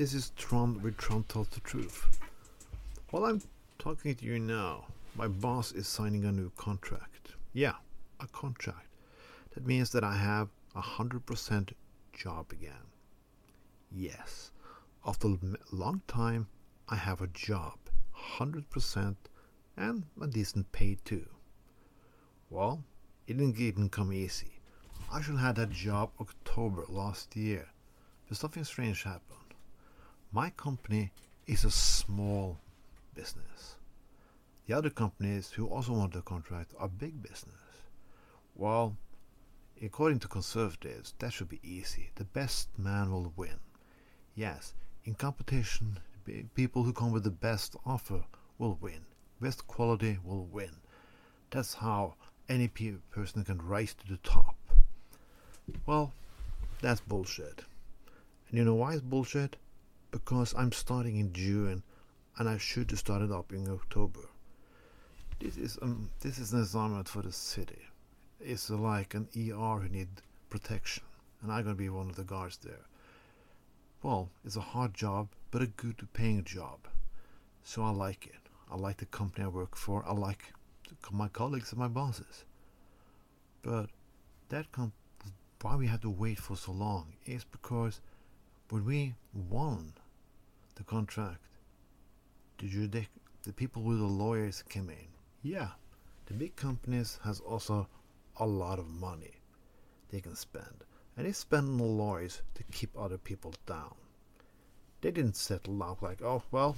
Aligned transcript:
This 0.00 0.14
is 0.14 0.30
Tron 0.30 0.80
with 0.80 0.96
Tron 0.96 1.24
Tells 1.24 1.48
the 1.48 1.60
Truth. 1.60 2.20
While 3.10 3.26
I'm 3.26 3.42
talking 3.78 4.14
to 4.14 4.24
you 4.24 4.38
now, 4.38 4.86
my 5.14 5.28
boss 5.28 5.72
is 5.72 5.86
signing 5.86 6.24
a 6.24 6.32
new 6.32 6.50
contract. 6.56 7.32
Yeah, 7.52 7.74
a 8.18 8.26
contract. 8.28 8.88
That 9.52 9.66
means 9.66 9.92
that 9.92 10.02
I 10.02 10.16
have 10.16 10.48
a 10.74 10.80
100% 10.80 11.74
job 12.14 12.50
again. 12.50 12.86
Yes, 13.92 14.52
after 15.06 15.28
a 15.28 15.38
long 15.70 16.00
time, 16.08 16.46
I 16.88 16.96
have 16.96 17.20
a 17.20 17.26
job, 17.26 17.76
100%, 18.38 19.16
and 19.76 20.04
a 20.18 20.26
decent 20.26 20.72
pay 20.72 20.96
too. 21.04 21.28
Well, 22.48 22.82
it 23.26 23.36
didn't 23.36 23.60
even 23.60 23.90
come 23.90 24.14
easy. 24.14 24.62
I 25.12 25.20
should 25.20 25.34
have 25.36 25.44
had 25.44 25.56
that 25.56 25.72
job 25.72 26.12
October 26.18 26.86
last 26.88 27.36
year, 27.36 27.68
but 28.26 28.38
something 28.38 28.64
strange 28.64 29.02
happened. 29.02 29.39
My 30.32 30.50
company 30.50 31.10
is 31.48 31.64
a 31.64 31.72
small 31.72 32.60
business. 33.14 33.74
The 34.66 34.74
other 34.74 34.90
companies 34.90 35.50
who 35.50 35.66
also 35.66 35.92
want 35.92 36.12
the 36.12 36.22
contract 36.22 36.72
are 36.78 36.86
big 36.86 37.20
business. 37.20 37.82
Well, 38.54 38.96
according 39.82 40.20
to 40.20 40.28
conservatives, 40.28 41.14
that 41.18 41.32
should 41.32 41.48
be 41.48 41.58
easy. 41.64 42.10
The 42.14 42.24
best 42.24 42.68
man 42.78 43.10
will 43.10 43.32
win. 43.34 43.58
Yes, 44.36 44.74
in 45.04 45.14
competition, 45.14 45.98
people 46.54 46.84
who 46.84 46.92
come 46.92 47.10
with 47.10 47.24
the 47.24 47.30
best 47.30 47.74
offer 47.84 48.22
will 48.58 48.78
win. 48.80 49.00
Best 49.40 49.66
quality 49.66 50.18
will 50.22 50.44
win. 50.44 50.76
That's 51.50 51.74
how 51.74 52.14
any 52.48 52.68
person 52.68 53.42
can 53.42 53.58
rise 53.58 53.94
to 53.94 54.06
the 54.06 54.18
top. 54.18 54.54
Well, 55.86 56.12
that's 56.80 57.00
bullshit. 57.00 57.64
And 58.48 58.58
you 58.58 58.64
know 58.64 58.74
why 58.74 58.92
it's 58.92 59.02
bullshit? 59.02 59.56
Because 60.10 60.54
I'm 60.56 60.72
starting 60.72 61.16
in 61.16 61.32
June 61.32 61.82
and 62.38 62.48
I 62.48 62.58
should 62.58 62.90
have 62.90 62.98
started 62.98 63.30
up 63.30 63.52
in 63.52 63.68
October. 63.68 64.28
This 65.38 65.56
is 65.56 65.78
um, 65.82 66.10
this 66.20 66.38
is 66.38 66.52
an 66.52 66.60
assignment 66.62 67.08
for 67.08 67.22
the 67.22 67.32
city. 67.32 67.82
It's 68.40 68.70
like 68.70 69.14
an 69.14 69.28
ER 69.36 69.80
who 69.80 69.88
need 69.88 70.08
protection, 70.48 71.04
and 71.42 71.52
I'm 71.52 71.64
gonna 71.64 71.74
be 71.74 71.88
one 71.88 72.10
of 72.10 72.16
the 72.16 72.24
guards 72.24 72.58
there. 72.58 72.86
Well, 74.02 74.30
it's 74.44 74.56
a 74.56 74.60
hard 74.60 74.94
job, 74.94 75.28
but 75.50 75.62
a 75.62 75.66
good 75.66 76.08
paying 76.12 76.44
job, 76.44 76.80
so 77.62 77.82
I 77.82 77.90
like 77.90 78.26
it. 78.26 78.48
I 78.70 78.76
like 78.76 78.98
the 78.98 79.06
company 79.06 79.44
I 79.44 79.48
work 79.48 79.76
for. 79.76 80.04
I 80.06 80.12
like 80.12 80.52
my 81.10 81.28
colleagues 81.28 81.72
and 81.72 81.78
my 81.78 81.88
bosses. 81.88 82.44
But 83.62 83.90
that 84.48 84.66
why 85.62 85.76
we 85.76 85.86
had 85.86 86.02
to 86.02 86.10
wait 86.10 86.38
for 86.38 86.56
so 86.56 86.72
long 86.72 87.12
is 87.26 87.44
because 87.44 88.00
when 88.70 88.84
we 88.84 89.14
won 89.34 89.92
the 90.80 90.84
contract, 90.84 91.42
the 92.56 92.66
judic 92.66 93.08
the 93.42 93.52
people 93.52 93.82
with 93.82 93.98
the 93.98 94.04
lawyers 94.04 94.62
came 94.62 94.88
in. 94.88 95.08
Yeah, 95.42 95.68
the 96.24 96.32
big 96.32 96.56
companies 96.56 97.18
has 97.22 97.38
also 97.40 97.86
a 98.38 98.46
lot 98.46 98.78
of 98.78 98.88
money 98.88 99.42
they 100.08 100.22
can 100.22 100.34
spend, 100.34 100.84
and 101.18 101.26
they 101.26 101.32
spend 101.32 101.68
on 101.68 101.76
the 101.76 101.84
lawyers 101.84 102.40
to 102.54 102.62
keep 102.72 102.96
other 102.96 103.18
people 103.18 103.52
down. 103.66 103.94
They 105.02 105.10
didn't 105.10 105.36
settle 105.36 105.82
out 105.82 106.02
like, 106.02 106.22
oh 106.22 106.42
well, 106.50 106.76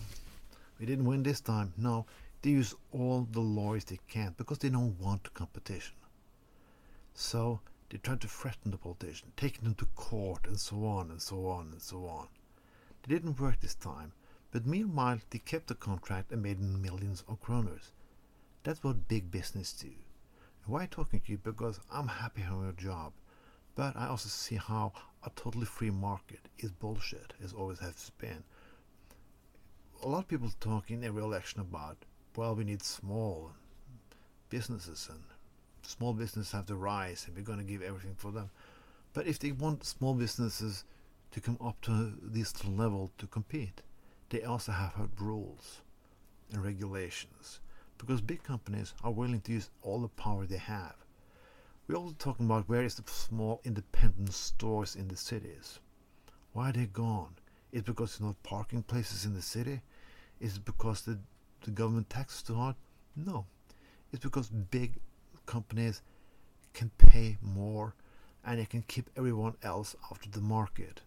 we 0.81 0.87
didn't 0.87 1.05
win 1.05 1.23
this 1.23 1.41
time. 1.41 1.73
No, 1.77 2.05
they 2.43 2.51
use 2.51 2.75
all 2.91 3.29
the 3.31 3.41
lawyers 3.41 3.85
they 3.85 4.01
can 4.09 4.35
because 4.37 4.59
they 4.59 4.69
don't 4.69 4.99
want 4.99 5.33
competition. 5.33 5.95
So 7.15 7.61
they 7.89 7.99
try 7.99 8.17
to 8.17 8.27
threaten 8.27 8.73
the 8.73 8.79
politician, 8.79 9.31
taking 9.37 9.63
them 9.63 9.77
to 9.77 9.87
court, 9.95 10.49
and 10.49 10.59
so 10.59 10.85
on 10.87 11.13
and 11.13 11.23
so 11.23 11.47
on 11.47 11.69
and 11.71 11.81
so 11.81 12.05
on. 12.07 12.27
They 13.03 13.15
didn't 13.15 13.41
work 13.41 13.61
this 13.61 13.75
time, 13.75 14.13
but 14.53 14.67
meanwhile 14.67 15.19
they 15.31 15.39
kept 15.39 15.67
the 15.67 15.75
contract 15.75 16.31
and 16.31 16.43
made 16.43 16.61
millions 16.61 17.25
of 17.29 17.43
kroners. 17.43 17.91
That's 18.63 18.85
what 18.85 19.09
big 19.09 19.31
business 19.31 19.73
do. 19.73 19.91
Why 20.67 20.87
talking 20.87 21.21
to 21.21 21.33
you? 21.33 21.39
Because 21.39 21.81
I'm 21.91 22.07
happy 22.07 22.43
having 22.43 22.69
a 22.69 22.73
job, 22.73 23.13
but 23.75 23.97
I 23.97 24.07
also 24.07 24.29
see 24.29 24.57
how 24.57 24.93
a 25.25 25.31
totally 25.31 25.67
free 25.67 25.91
market 25.91 26.49
is 26.59 26.71
bullshit, 26.71 27.33
as 27.43 27.53
always 27.53 27.81
has 27.81 28.11
been. 28.19 28.45
A 30.03 30.09
lot 30.09 30.21
of 30.21 30.29
people 30.29 30.51
talk 30.61 30.91
in 30.91 31.03
every 31.03 31.23
election 31.23 31.61
about, 31.61 31.97
well, 32.37 32.55
we 32.55 32.65
need 32.65 32.83
small 32.83 33.53
businesses 34.49 35.09
and 35.11 35.21
small 35.83 36.13
businesses 36.13 36.53
have 36.53 36.67
to 36.67 36.77
rise 36.77 37.25
and 37.27 37.37
we're 37.37 37.43
going 37.43 37.59
to 37.59 37.65
give 37.65 37.83
everything 37.83 38.15
for 38.17 38.31
them. 38.31 38.51
But 39.13 39.27
if 39.27 39.39
they 39.39 39.51
want 39.53 39.85
small 39.85 40.15
businesses 40.15 40.85
to 41.33 41.41
come 41.41 41.59
up 41.61 41.81
to 41.83 42.13
this 42.23 42.65
level 42.65 43.11
to 43.19 43.27
compete, 43.27 43.83
they 44.29 44.43
also 44.43 44.73
have 44.73 44.93
have 44.95 45.11
rules 45.19 45.81
and 46.53 46.63
regulations 46.65 47.61
because 47.99 48.21
big 48.21 48.43
companies 48.43 48.95
are 49.03 49.13
willing 49.13 49.41
to 49.41 49.53
use 49.53 49.71
all 49.83 50.01
the 50.01 50.09
power 50.09 50.45
they 50.45 50.57
have. 50.57 50.95
We're 51.87 51.97
also 51.97 52.15
talking 52.19 52.47
about 52.47 52.69
where 52.69 52.85
is 52.85 52.95
the 52.95 53.05
small 53.07 53.61
independent 53.65 54.33
stores 54.33 54.97
in 54.97 55.09
the 55.09 55.17
cities. 55.17 55.79
Why 56.53 56.71
are 56.71 56.73
they 56.73 56.87
gone? 56.87 57.35
Is 57.73 57.83
because 57.83 58.19
there's 58.19 58.29
no 58.29 58.37
parking 58.43 58.83
places 58.83 59.25
in 59.25 59.35
the 59.35 59.43
city? 59.43 59.81
Is 60.41 60.57
it 60.57 60.65
because 60.65 61.03
the, 61.03 61.19
the 61.65 61.71
government 61.71 62.11
taxes 62.11 62.43
too 62.43 62.55
hard? 62.55 62.77
No. 63.17 63.47
It's 64.13 64.23
because 64.23 64.49
big 64.49 64.95
companies 65.47 66.03
can 66.75 66.91
pay 66.99 67.39
more 67.41 67.95
and 68.45 68.59
they 68.59 68.65
can 68.65 68.83
keep 68.83 69.09
everyone 69.17 69.55
else 69.63 69.97
out 70.11 70.27
of 70.27 70.33
the 70.33 70.41
market. 70.41 71.01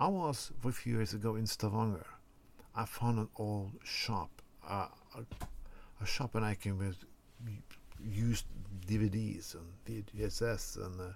I 0.00 0.06
was 0.06 0.52
a 0.64 0.70
few 0.70 0.94
years 0.94 1.12
ago 1.12 1.34
in 1.34 1.44
Stavanger. 1.44 2.06
I 2.72 2.84
found 2.84 3.18
an 3.18 3.28
old 3.34 3.72
shop, 3.82 4.30
uh, 4.64 4.86
a, 5.16 5.24
a, 6.00 6.06
shop 6.06 6.36
and 6.36 6.44
I 6.44 6.54
can 6.54 6.78
with 6.78 7.04
used 8.00 8.44
DVDs 8.86 9.56
and 9.56 10.06
VHS 10.14 10.76
and 10.76 11.00
uh, 11.00 11.14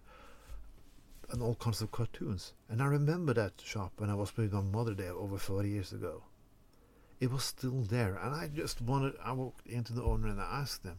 and 1.31 1.41
all 1.41 1.54
kinds 1.54 1.81
of 1.81 1.93
cartoons. 1.93 2.54
And 2.69 2.82
I 2.82 2.87
remember 2.87 3.32
that 3.34 3.53
shop 3.65 3.93
when 3.98 4.10
I 4.10 4.15
was 4.15 4.37
with 4.37 4.53
my 4.53 4.60
mother 4.60 4.94
there 4.94 5.12
over 5.12 5.38
40 5.38 5.69
years 5.69 5.93
ago. 5.93 6.25
It 7.20 7.31
was 7.31 7.44
still 7.44 7.82
there, 7.82 8.16
and 8.16 8.34
I 8.34 8.49
just 8.49 8.81
wanted. 8.82 9.14
I 9.25 9.31
walked 9.31 9.64
into 9.69 9.93
the 9.93 10.03
owner 10.03 10.26
and 10.26 10.41
I 10.41 10.60
asked 10.60 10.82
them, 10.82 10.99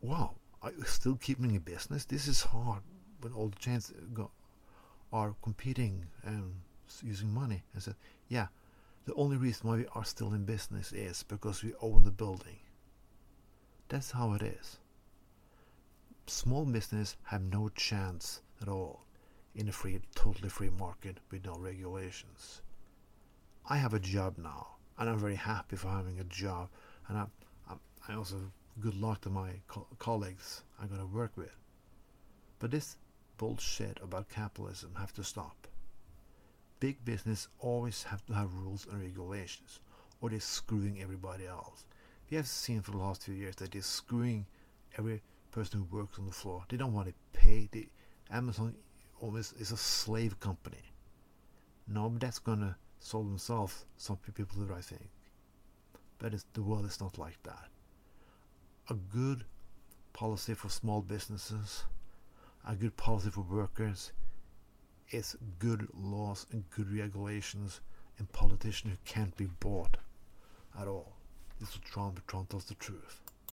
wow, 0.00 0.36
are 0.62 0.72
you 0.72 0.84
still 0.84 1.16
keeping 1.16 1.54
a 1.54 1.60
business? 1.60 2.06
This 2.06 2.26
is 2.26 2.40
hard 2.40 2.80
when 3.20 3.34
all 3.34 3.48
the 3.48 3.58
chains 3.58 3.92
are 5.12 5.34
competing 5.42 6.06
and 6.24 6.54
using 7.04 7.32
money. 7.32 7.62
I 7.76 7.80
said, 7.80 7.96
yeah, 8.28 8.48
the 9.04 9.14
only 9.14 9.36
reason 9.36 9.68
why 9.68 9.76
we 9.76 9.86
are 9.94 10.04
still 10.04 10.34
in 10.34 10.44
business 10.44 10.92
is 10.92 11.22
because 11.22 11.62
we 11.62 11.72
own 11.80 12.04
the 12.04 12.10
building. 12.10 12.58
That's 13.88 14.10
how 14.10 14.34
it 14.34 14.42
is. 14.42 14.78
Small 16.26 16.66
business 16.66 17.16
have 17.24 17.42
no 17.42 17.70
chance 17.70 18.42
at 18.60 18.68
all 18.68 19.06
in 19.54 19.68
a 19.68 19.72
free, 19.72 20.00
totally 20.14 20.50
free 20.50 20.70
market 20.70 21.18
with 21.30 21.44
no 21.44 21.56
regulations. 21.56 22.62
I 23.66 23.76
have 23.78 23.94
a 23.94 23.98
job 23.98 24.36
now, 24.36 24.76
and 24.98 25.08
I'm 25.08 25.18
very 25.18 25.34
happy 25.36 25.76
for 25.76 25.88
having 25.88 26.20
a 26.20 26.24
job, 26.24 26.68
and 27.08 27.18
I, 27.18 27.26
I, 27.68 27.74
I 28.08 28.14
also 28.14 28.36
good 28.80 28.94
luck 28.94 29.22
to 29.22 29.30
my 29.30 29.52
co- 29.66 29.86
colleagues 29.98 30.62
I'm 30.80 30.88
going 30.88 31.00
to 31.00 31.06
work 31.06 31.32
with. 31.36 31.56
But 32.58 32.70
this 32.70 32.96
bullshit 33.38 33.98
about 34.02 34.28
capitalism 34.28 34.94
have 34.98 35.12
to 35.14 35.24
stop. 35.24 35.66
Big 36.80 37.04
business 37.04 37.48
always 37.58 38.04
have 38.04 38.24
to 38.26 38.32
have 38.34 38.54
rules 38.54 38.86
and 38.90 39.00
regulations, 39.00 39.80
or 40.20 40.30
they're 40.30 40.40
screwing 40.40 41.00
everybody 41.00 41.46
else. 41.46 41.84
We 42.30 42.36
have 42.36 42.46
seen 42.46 42.82
for 42.82 42.92
the 42.92 42.98
last 42.98 43.22
few 43.22 43.34
years 43.34 43.56
that 43.56 43.72
they're 43.72 43.82
screwing 43.82 44.46
every 44.96 45.22
person 45.50 45.80
who 45.80 45.96
works 45.96 46.18
on 46.18 46.26
the 46.26 46.32
floor. 46.32 46.64
They 46.68 46.76
don't 46.76 46.92
want 46.92 47.08
to 47.08 47.14
pay. 47.32 47.68
Amazon 48.30 48.74
almost 49.20 49.54
is 49.60 49.72
a 49.72 49.76
slave 49.76 50.38
company. 50.40 50.92
No, 51.86 52.08
but 52.10 52.20
that's 52.20 52.38
going 52.38 52.60
to 52.60 52.76
solve 53.00 53.26
themselves. 53.26 53.86
Some 53.96 54.18
people 54.18 54.66
do, 54.66 54.74
I 54.74 54.82
think. 54.82 55.08
But 56.18 56.34
the 56.52 56.62
world 56.62 56.84
is 56.84 57.00
not 57.00 57.18
like 57.18 57.42
that 57.44 57.68
a 58.90 58.94
good 58.94 59.44
policy 60.12 60.54
for 60.54 60.68
small 60.68 61.02
businesses, 61.02 61.84
a 62.66 62.74
good 62.74 62.96
policy 62.96 63.30
for 63.30 63.42
workers, 63.42 64.12
is 65.10 65.36
good 65.58 65.88
laws 65.94 66.46
and 66.52 66.68
good 66.70 66.92
regulations 66.96 67.80
and 68.18 68.30
politicians 68.32 68.92
who 68.92 69.12
can't 69.12 69.36
be 69.36 69.48
bought 69.60 69.96
at 70.80 70.86
all. 70.86 71.12
This 71.60 71.70
is 71.70 71.78
Tron. 71.84 72.14
Tron 72.26 72.46
tells 72.46 72.64
the 72.66 72.74
truth. 72.74 73.20